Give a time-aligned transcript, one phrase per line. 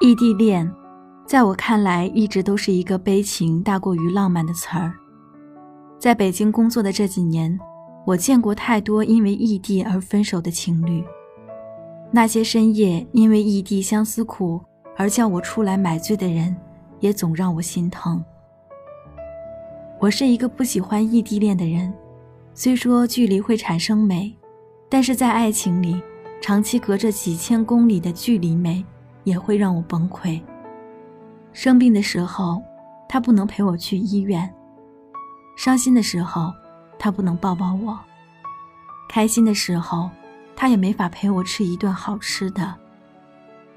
[0.00, 0.72] 异地恋，
[1.26, 4.94] 在我看来一直都是一个悲情大过于浪漫的词儿。
[5.98, 7.58] 在北京工作的这几年，
[8.06, 11.04] 我见过太多因为异地而分手的情侣。
[12.12, 14.60] 那些深夜因为异地相思苦
[14.96, 16.56] 而叫我出来买醉的人，
[17.00, 18.24] 也总让我心疼。
[20.00, 21.92] 我是一个不喜欢异地恋的人，
[22.54, 24.32] 虽说距离会产生美，
[24.88, 26.00] 但是在爱情里，
[26.40, 28.84] 长期隔着几千公里的距离美
[29.24, 30.40] 也会让我崩溃。
[31.52, 32.62] 生病的时候，
[33.08, 34.48] 他不能陪我去医院；
[35.56, 36.52] 伤心的时候，
[36.98, 37.98] 他不能抱抱我；
[39.08, 40.08] 开心的时候，
[40.54, 42.74] 他也没法陪我吃一顿好吃的。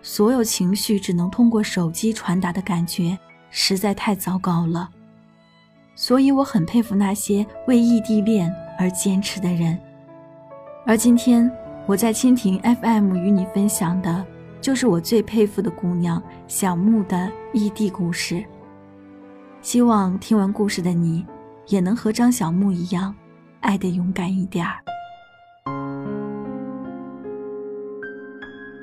[0.03, 3.17] 所有情绪只能通过手机传达的感觉，
[3.49, 4.89] 实在太糟糕了。
[5.95, 9.79] 所以我很佩服那些为异地恋而坚持的人，
[10.85, 11.51] 而今天
[11.87, 14.25] 我在蜻蜓 FM 与你分享的，
[14.61, 18.43] 就是我最佩服的姑娘小木的异地故事。
[19.61, 21.25] 希望听完故事的你，
[21.67, 23.13] 也能和张小木一样，
[23.59, 24.73] 爱得勇敢一点儿。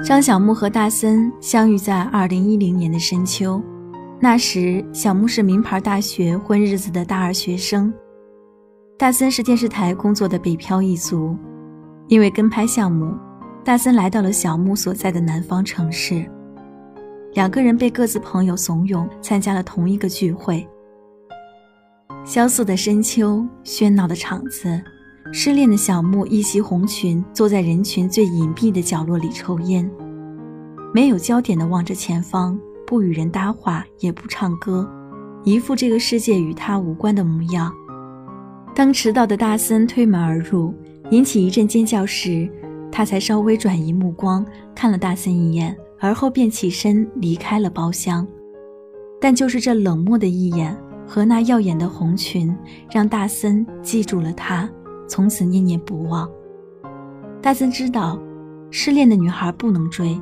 [0.05, 3.63] 张小木和大森相遇在二零一零年的深秋。
[4.21, 7.93] 那时，小木是名牌大学混日子的大二学生，
[8.99, 11.37] 大森是电视台工作的北漂一族。
[12.09, 13.15] 因为跟拍项目，
[13.63, 16.25] 大森来到了小木所在的南方城市。
[17.35, 20.67] 两个人被各自朋友怂恿，参加了同一个聚会。
[22.25, 24.83] 萧瑟的深秋，喧闹的场子，
[25.33, 29.89] 失恋的小木一袭红裙，坐在人群最隐蔽的角落里抽烟，
[30.95, 32.59] 没有焦点地望着前方。
[32.87, 34.91] 不与人搭话，也不唱歌，
[35.45, 37.71] 一副这个世界与他无关的模样。
[38.75, 40.73] 当迟到的大森推门而入，
[41.11, 42.49] 引起一阵尖叫时，
[42.93, 48.27] 他才稍微转移目光，看了大森一眼，而后便起身离开了包厢。
[49.21, 50.77] 但就是这冷漠的一眼
[51.07, 52.55] 和那耀眼的红裙，
[52.91, 54.69] 让大森记住了他，
[55.09, 56.31] 从此念念不忘。
[57.41, 58.21] 大森知道，
[58.71, 60.21] 失恋的女孩不能追。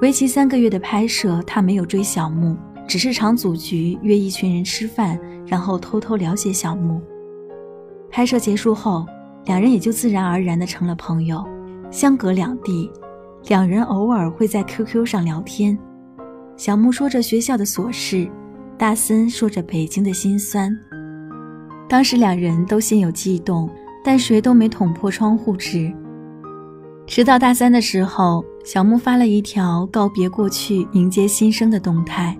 [0.00, 2.56] 为期三个月的拍摄，他没有追小木，
[2.86, 7.00] 只是常组局约一群人吃饭，然后偷偷了解小木。
[8.08, 9.04] 拍摄结束后，
[9.44, 11.44] 两人也就自然而然的成了朋友。
[11.90, 12.90] 相隔两地，
[13.48, 15.76] 两人偶尔会在 QQ 上聊天。
[16.56, 18.30] 小木说着学校的琐事，
[18.78, 20.76] 大森说着北京的辛酸。
[21.88, 23.68] 当时两人都心有悸动，
[24.04, 25.92] 但谁都没捅破窗户纸。
[27.06, 32.38] 直到大三的时候，小木发了一条告别过去、迎接新生的动态，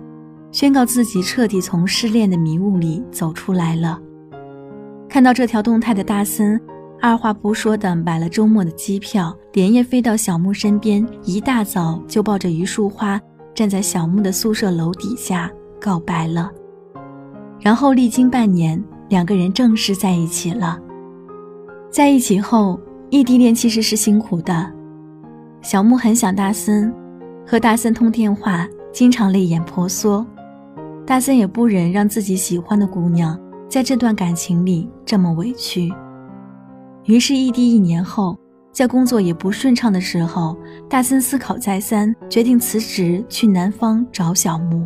[0.51, 3.99] 宣告自己彻底从失恋的迷雾里走出来了。
[5.09, 6.57] 看到这条动态的大森，
[7.01, 13.19] 二话不说的买了周末的机票，连夜飞到小木身边，一大早就抱着一束花
[13.55, 16.51] 站在小木的宿舍楼底下告白了。
[17.59, 20.79] 然后历经半年，两个人正式在一起了。
[21.89, 22.79] 在一起后。
[23.13, 24.71] 异地恋其实是辛苦的，
[25.61, 26.89] 小木很想大森，
[27.45, 30.25] 和大森通电话，经常泪眼婆娑。
[31.05, 35.93] 大森也不忍让自己喜欢的姑娘在这段感情里这么委屈，
[37.05, 38.37] 于是异地一年后，
[38.71, 40.57] 在工作也不顺畅的时候，
[40.89, 44.85] 大森思考再三，决定辞职去南方找小木。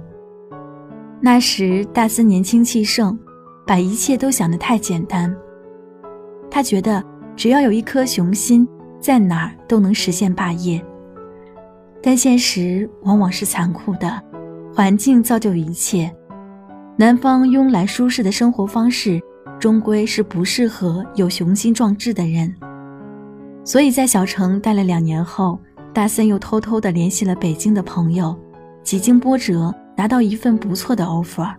[1.21, 3.17] 那时大森年轻气盛，
[3.65, 5.35] 把一切都想得太简单，
[6.49, 7.03] 他觉得。
[7.37, 8.65] 只要有一颗雄心，
[8.97, 10.81] 在哪儿都能实现霸业。
[12.01, 14.23] 但现实往往是残酷的，
[14.73, 16.09] 环境造就一切。
[16.95, 19.21] 南方慵懒舒适的生活方式，
[19.59, 22.53] 终归是不适合有雄心壮志的人。
[23.63, 25.59] 所以在小城待了两年后，
[25.93, 28.37] 大森又偷偷地联系了北京的朋友，
[28.83, 31.51] 几经波折，拿到一份不错的 offer。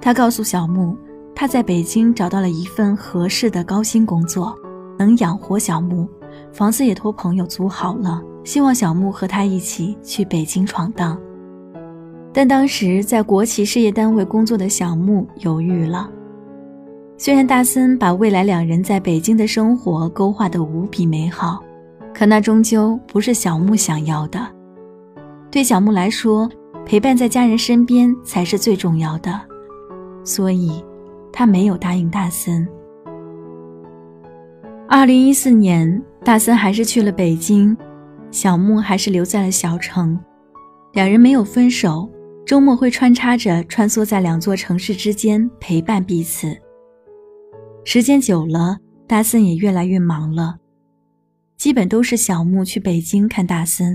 [0.00, 0.96] 他告诉小木，
[1.34, 4.54] 他在北京找到了一份合适的高薪工作。
[4.98, 6.08] 能养活小木，
[6.52, 11.20] 房子也托朋友租好了，希望小木和他一起去北京闯荡。
[12.32, 16.10] 但当时在国企事业单位工作的小木犹豫了。
[17.18, 21.64] 虽然大森把未来两人在北京的生活勾画得无比美好，
[22.14, 24.46] 可那终究不是小木想要的。
[25.50, 26.48] 对小木来说，
[26.84, 29.40] 陪伴在家人身边才是最重要的，
[30.24, 30.84] 所以，
[31.32, 32.68] 他没有答应大森。
[34.86, 37.74] 二零一四年，大森还是去了北京，
[38.30, 40.18] 小木还是留在了小城。
[40.92, 42.10] 两人没有分手，
[42.44, 46.54] 周末会穿插着穿梭在两座城市之间陪伴彼此。
[47.88, 50.56] 时间久了，大森也越来越忙了。
[51.56, 53.94] 基本都是小木去北京看大森，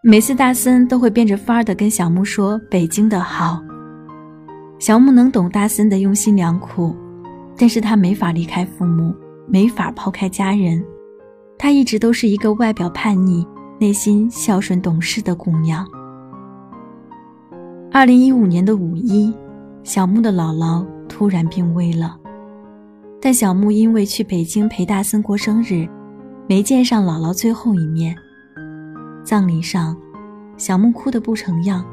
[0.00, 3.60] 每次大森都会变着法儿的跟小木说北京的好。
[4.78, 6.94] 小木能懂大森的用心良苦，
[7.58, 9.12] 但是他没法离开父母，
[9.48, 10.80] 没法抛开家人。
[11.58, 13.44] 她一直都是一个外表叛逆、
[13.80, 15.84] 内心孝顺懂事的姑娘。
[17.90, 19.34] 二零一五年的五一，
[19.82, 22.16] 小木的姥姥突然病危了，
[23.26, 25.84] 但小木因为去北京陪大森过生日，
[26.48, 28.14] 没见上姥姥最后一面。
[29.24, 29.96] 葬礼上，
[30.56, 31.84] 小木哭得不成样。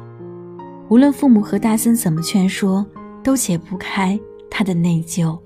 [0.88, 2.86] 无论父母和大森怎么劝说，
[3.20, 4.16] 都解不开
[4.48, 5.36] 他的内疚。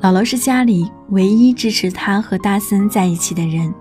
[0.00, 3.74] 姥姥是家里唯一支持他和大森在一起的人，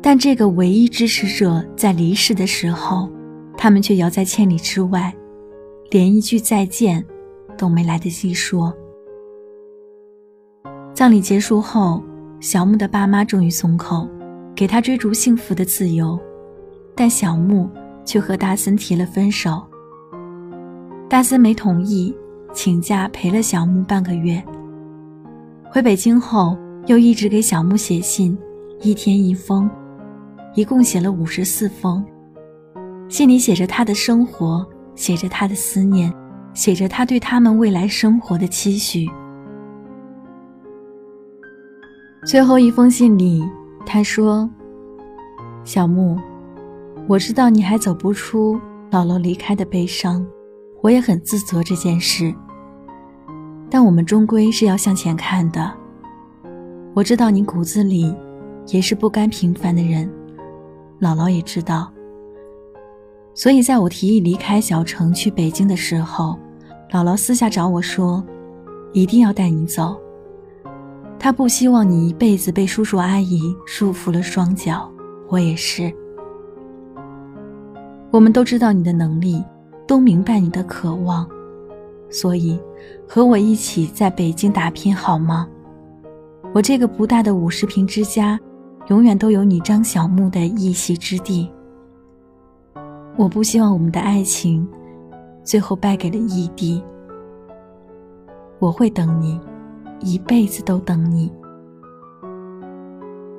[0.00, 3.10] 但这个唯一支持者在离世的时候，
[3.58, 5.14] 他们却遥在千里之外，
[5.90, 7.04] 连一句再见
[7.58, 8.74] 都没来得及说。
[10.98, 12.02] 葬礼结束后，
[12.40, 14.08] 小木的爸妈终于松口，
[14.52, 16.18] 给他追逐幸福的自由，
[16.96, 17.70] 但小木。
[18.04, 19.62] 却和大森提了分手。
[21.08, 22.12] 大森没同意，
[22.52, 24.42] 请假陪了小木半个月。
[25.70, 26.56] 回北京后，
[26.86, 28.36] 又一直给小木写信，
[28.80, 29.70] 一天一封，
[30.54, 32.04] 一共写了五十四封。
[33.08, 34.66] 信里写着他的生活，
[34.96, 36.12] 写着他的思念，
[36.54, 39.06] 写着他对他们未来生活的期许。
[42.28, 43.42] 最后一封信里，
[43.86, 44.46] 他说
[45.64, 46.14] ：“小木。”
[47.08, 48.60] 我知道你还走不出
[48.90, 50.26] 姥姥离开的悲伤，
[50.82, 52.34] 我也很自责这件事。
[53.70, 55.72] 但我们终归是要向前看的。
[56.92, 58.14] 我知道你骨子里
[58.66, 60.06] 也是不甘平凡的人，
[61.00, 61.90] 姥姥也知道。
[63.32, 66.38] 所以在我提议离开小城去北京的时候，
[66.92, 68.22] 姥姥私下找我说，
[68.92, 69.98] 一定要带你走。
[71.18, 74.90] 他不希望你一辈子被叔叔阿姨束缚了双脚，
[75.28, 75.92] 我也是。
[78.10, 79.44] 我们都知道你的能力，
[79.86, 81.28] 都明白你的渴望，
[82.08, 82.58] 所以
[83.06, 85.48] 和我一起在北京打拼好吗？
[86.54, 88.38] 我这个不大的五十平之家，
[88.86, 91.50] 永远都有你张小木的一席之地。
[93.16, 94.66] 我不希望我们的爱情
[95.42, 96.82] 最后败给了异地。
[98.60, 99.38] 我会等你，
[100.00, 101.32] 一辈子都等你。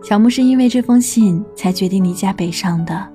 [0.01, 3.07] 小木是因为这封信才决定离家北上的。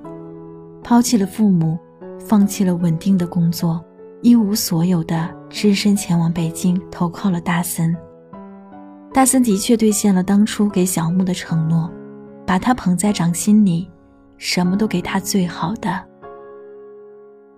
[0.83, 1.77] 抛弃了父母，
[2.19, 3.83] 放弃了稳定的工作，
[4.21, 7.95] 一无所有的只身前往北京投靠了大森。
[9.11, 11.91] 大森的确兑现了当初给小木的承诺，
[12.45, 13.89] 把他捧在掌心里，
[14.37, 15.99] 什么都给他最好的。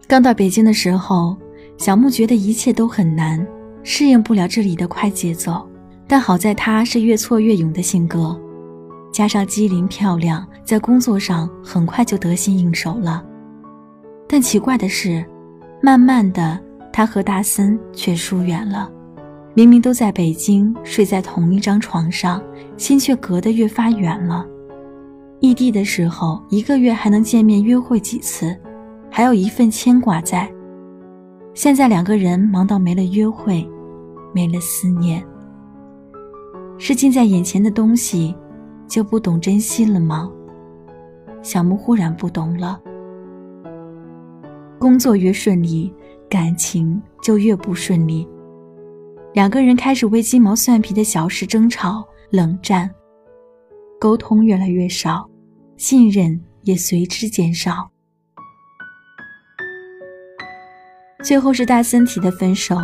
[0.07, 1.35] 刚到北京的时候，
[1.77, 3.45] 小木觉得一切都很难，
[3.83, 5.66] 适应不了这里的快节奏。
[6.07, 8.39] 但好在他是越挫越勇的性格。
[9.11, 13.23] 加上机灵漂亮，在工作上很快就得心应手了。
[14.27, 15.25] 但奇怪的是，
[15.81, 16.59] 慢慢的，
[16.93, 18.91] 他和大森却疏远了。
[19.53, 22.41] 明明都在北京，睡在同一张床上，
[22.77, 24.45] 心却隔得越发远了。
[25.39, 28.55] 异地的时候，一个月还能见面约会几次，
[29.09, 30.47] 还有一份牵挂在。
[31.55, 33.67] 现在两个人忙到没了约会，
[34.31, 35.23] 没了思念，
[36.77, 38.35] 是近在眼前的东西。
[38.87, 40.31] 就不懂珍惜了吗？
[41.41, 42.81] 小木忽然不懂了。
[44.79, 45.93] 工作越顺利，
[46.29, 48.25] 感情就越不顺利。
[49.33, 52.89] 两个人开始为鸡毛蒜皮的小事争吵、冷战，
[53.99, 55.29] 沟通越来越少，
[55.75, 57.91] 信任也随之减少。
[61.25, 62.77] 最后是大森提的分手，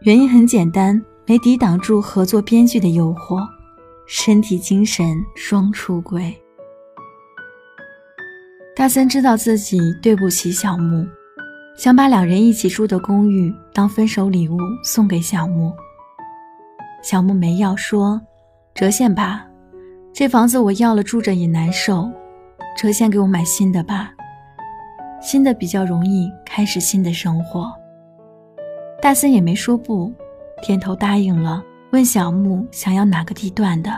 [0.00, 3.46] 原因很简单，没抵挡住合作编剧的诱惑。
[4.08, 6.32] 身体精神双出轨。
[8.76, 11.04] 大森知道自己对不起小木，
[11.76, 15.72] 想把两人一起住的公寓当分手礼物送给小木。
[17.02, 18.20] 小木没要，说
[18.74, 19.44] ：“折现吧，
[20.12, 22.08] 这房子我要了住着也难受，
[22.76, 24.14] 折现给我买新的吧，
[25.20, 27.72] 新的比较容易开始新的生活。”
[29.02, 30.12] 大森也没说不，
[30.62, 31.62] 点头答应了。
[31.92, 33.90] 问小木想要哪个地段的？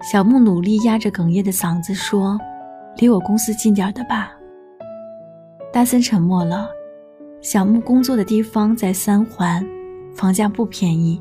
[0.00, 2.38] 小木努力压着哽咽的嗓子说
[2.96, 4.32] ：“离我公司近点的吧。”
[5.70, 6.68] 大森沉默了。
[7.40, 9.64] 小木工作的地方在三环，
[10.14, 11.20] 房价不便宜。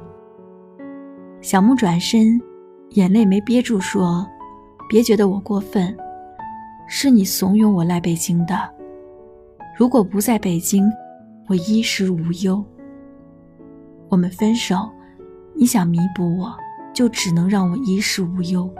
[1.42, 2.42] 小木转身，
[2.92, 4.26] 眼泪没憋住说
[4.90, 5.96] ：“别觉得我过分，
[6.88, 8.58] 是你怂恿我来北京的。
[9.78, 10.90] 如果不在北京，
[11.48, 12.64] 我衣食无忧。
[14.10, 14.90] 我们分手。”
[15.60, 16.56] 你想弥补我，
[16.94, 18.72] 就只能让我衣食无忧。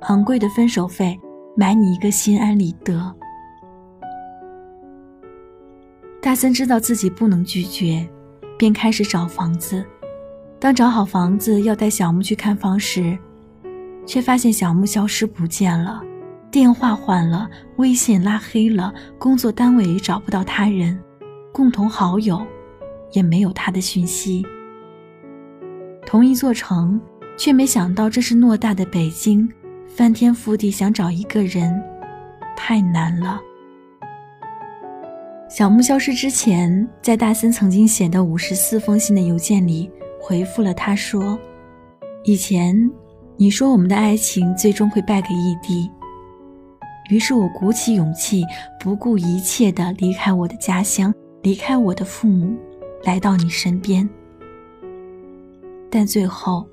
[0.00, 1.20] 昂贵的分手费，
[1.54, 3.14] 买你一个心安理得。
[6.22, 8.08] 大森知道自己不能拒绝，
[8.56, 9.84] 便开始找房子。
[10.58, 13.18] 当找好房子要带小木去看房时，
[14.06, 16.02] 却发现小木消失不见了，
[16.50, 17.46] 电话换了，
[17.76, 20.98] 微信拉黑了，工作单位也找不到他人，
[21.52, 22.46] 共同好友
[23.12, 24.44] 也没有他的讯息。
[26.06, 27.00] 同一座城，
[27.36, 29.48] 却没想到这是偌大的北京，
[29.86, 31.82] 翻天覆地想找一个人，
[32.56, 33.40] 太难了。
[35.48, 39.90] 小木消失之前，在大森曾经写的五十四封信的邮件里
[40.20, 41.36] 回复了他说
[42.22, 42.90] ：“以前
[43.36, 45.90] 你说我们的爱情最终会败给异地，
[47.10, 48.44] 于是我鼓起勇气，
[48.78, 51.12] 不顾一切的离开我的家乡，
[51.42, 52.56] 离开我的父母，
[53.04, 54.08] 来到你身边。
[55.90, 56.66] 但最后，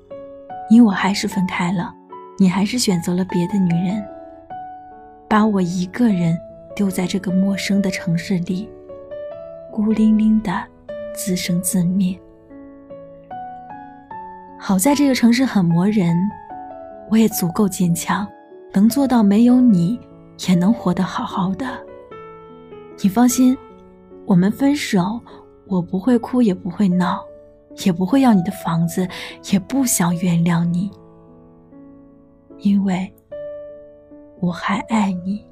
[0.70, 1.92] 你我还是分开了，
[2.38, 4.04] 你还是选择了别的女人，
[5.28, 6.38] 把我一个人。”
[6.76, 8.70] 丢在这个陌生的城市里，
[9.72, 10.64] 孤零零的
[11.12, 12.16] 自生自灭。
[14.56, 16.16] 好在这个城市很磨人，
[17.10, 18.24] 我也足够坚强，
[18.72, 19.98] 能做到没有你
[20.48, 21.66] 也能活得好好的。
[23.02, 23.58] 你放心，
[24.24, 25.20] 我们分手，
[25.68, 27.24] 我不会哭，也不会闹，
[27.84, 29.06] 也不会要你的房子，
[29.52, 30.90] 也不想原谅你，
[32.58, 33.12] 因为
[34.40, 35.44] 我还爱你。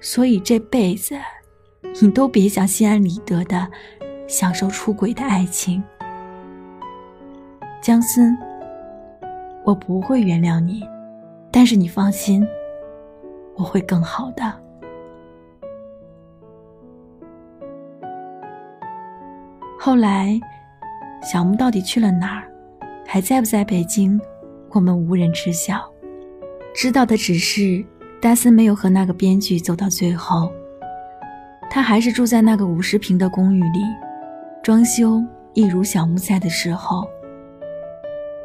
[0.00, 1.14] 所以这辈子，
[2.00, 3.70] 你都别想心安理得的
[4.26, 5.82] 享受出轨的爱情，
[7.82, 8.36] 江森。
[9.62, 10.82] 我不会原谅你，
[11.52, 12.48] 但是你放心，
[13.56, 14.59] 我会更好的。
[19.82, 20.38] 后来，
[21.22, 22.44] 小木到底去了哪儿，
[23.06, 24.20] 还在不在北京，
[24.72, 25.90] 我们无人知晓，
[26.74, 27.82] 知道的只是。
[28.20, 30.52] 达森没有和那个编剧走到最后，
[31.70, 33.80] 他还是住在那个五十平的公寓里，
[34.62, 35.18] 装修
[35.54, 37.08] 一如小木在的时候。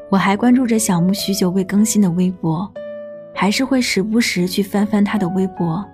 [0.09, 2.71] 我还关注着小木许久未更新的微博，
[3.33, 5.85] 还是会时不时去翻翻他的微博，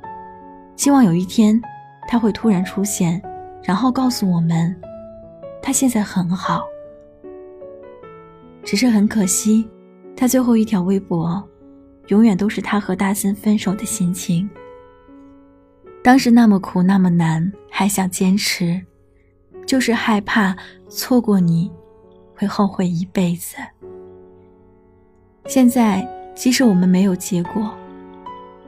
[0.75, 1.59] 希望有一天
[2.07, 3.19] 他会突然出现，
[3.63, 4.79] 然后告诉我们，
[5.61, 6.63] 他现在很好。
[8.63, 9.67] 只是很可惜，
[10.15, 11.41] 他最后一条微博。
[12.07, 14.49] 永远都是他和大森分手的心情。
[16.03, 18.81] 当时那么苦那么难，还想坚持，
[19.65, 20.53] 就是害怕
[20.89, 21.71] 错过你，
[22.35, 23.55] 会后悔一辈子。
[25.45, 27.71] 现在即使我们没有结果，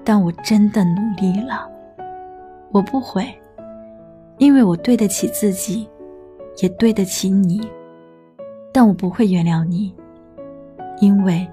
[0.06, 1.70] 但我真的努力了，
[2.72, 3.28] 我不悔，
[4.38, 5.90] 因为我对得起自己，
[6.62, 7.70] 也对得起你。
[8.72, 9.94] 但我不会原谅你，
[11.00, 11.48] 因为。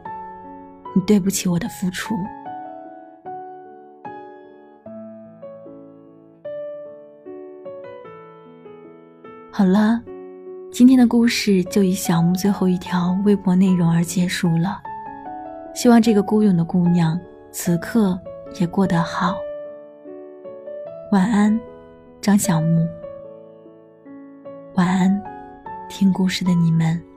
[0.93, 2.17] 你对不起我的付出。
[9.53, 10.03] 好了，
[10.73, 14.83] 今天的故事就以小木最后一条微博内容而结束了。
[15.77, 17.17] 希望这个孤勇的姑娘
[17.53, 18.19] 此刻
[18.61, 19.37] 也过得好。
[21.13, 21.57] 晚安，
[22.21, 22.85] 张小木。
[24.75, 25.23] 晚安，
[25.89, 27.10] 听故事的你们。